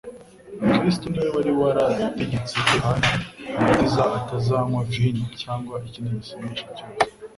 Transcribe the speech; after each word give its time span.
Kristo 0.77 1.05
ni 1.07 1.19
we 1.23 1.27
wari 1.35 1.51
warategetse 1.61 2.53
ko 2.63 2.69
Yohana 2.75 3.07
Umubatiza 3.15 4.03
atazanywa 4.19 4.79
vino 4.91 5.25
cyangwa 5.41 5.75
ikindi 5.87 6.11
gisindisha 6.21 6.67
cyose. 6.77 7.05